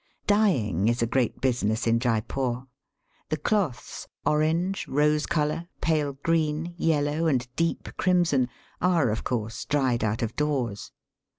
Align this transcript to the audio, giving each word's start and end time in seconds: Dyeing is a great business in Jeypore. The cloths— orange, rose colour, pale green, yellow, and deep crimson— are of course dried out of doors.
Dyeing 0.25 0.87
is 0.87 1.03
a 1.03 1.05
great 1.05 1.41
business 1.41 1.85
in 1.85 1.99
Jeypore. 1.99 2.65
The 3.29 3.37
cloths— 3.37 4.07
orange, 4.25 4.87
rose 4.87 5.27
colour, 5.27 5.67
pale 5.79 6.13
green, 6.23 6.73
yellow, 6.75 7.27
and 7.27 7.47
deep 7.55 7.87
crimson— 7.97 8.49
are 8.81 9.11
of 9.11 9.23
course 9.23 9.63
dried 9.63 10.03
out 10.03 10.23
of 10.23 10.35
doors. 10.35 10.91